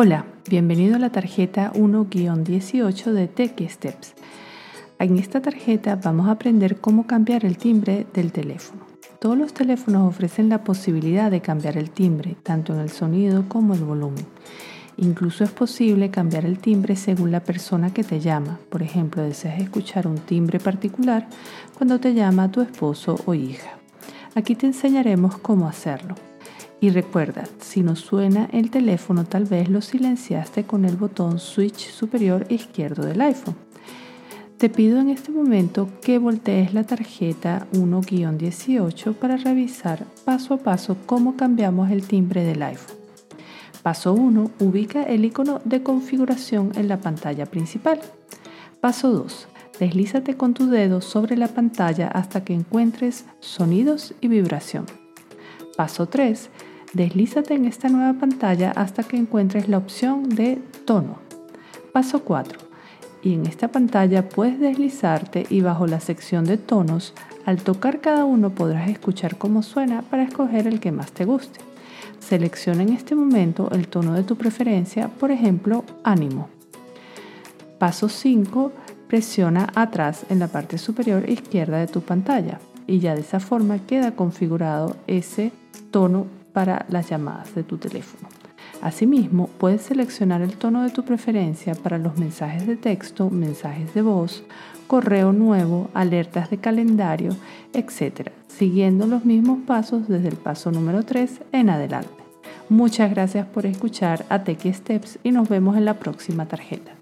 [0.00, 4.14] Hola, bienvenido a la tarjeta 1-18 de Tech Steps.
[5.00, 8.86] En esta tarjeta vamos a aprender cómo cambiar el timbre del teléfono.
[9.18, 13.74] Todos los teléfonos ofrecen la posibilidad de cambiar el timbre, tanto en el sonido como
[13.74, 14.24] el volumen.
[14.98, 18.60] Incluso es posible cambiar el timbre según la persona que te llama.
[18.70, 21.26] Por ejemplo, deseas escuchar un timbre particular
[21.76, 23.70] cuando te llama tu esposo o hija.
[24.36, 26.14] Aquí te enseñaremos cómo hacerlo.
[26.80, 31.90] Y recuerda, si no suena el teléfono, tal vez lo silenciaste con el botón switch
[31.90, 33.56] superior izquierdo del iPhone.
[34.58, 40.96] Te pido en este momento que voltees la tarjeta 1-18 para revisar paso a paso
[41.06, 42.96] cómo cambiamos el timbre del iPhone.
[43.82, 44.50] Paso 1.
[44.58, 48.00] Ubica el icono de configuración en la pantalla principal.
[48.80, 49.48] Paso 2.
[49.78, 54.86] Deslízate con tu dedo sobre la pantalla hasta que encuentres sonidos y vibración.
[55.76, 56.50] Paso 3.
[56.94, 60.56] Deslízate en esta nueva pantalla hasta que encuentres la opción de
[60.86, 61.18] tono.
[61.92, 62.58] Paso 4.
[63.22, 67.12] Y en esta pantalla puedes deslizarte y bajo la sección de tonos,
[67.44, 71.60] al tocar cada uno podrás escuchar cómo suena para escoger el que más te guste.
[72.20, 76.48] Selecciona en este momento el tono de tu preferencia, por ejemplo, ánimo.
[77.78, 78.72] Paso 5.
[79.08, 83.78] Presiona atrás en la parte superior izquierda de tu pantalla y ya de esa forma
[83.78, 85.52] queda configurado ese
[85.90, 88.28] tono para las llamadas de tu teléfono.
[88.80, 94.02] Asimismo, puedes seleccionar el tono de tu preferencia para los mensajes de texto, mensajes de
[94.02, 94.44] voz,
[94.86, 97.36] correo nuevo, alertas de calendario,
[97.72, 102.10] etc., siguiendo los mismos pasos desde el paso número 3 en adelante.
[102.68, 106.92] Muchas gracias por escuchar a Tech Steps y nos vemos en la próxima tarjeta.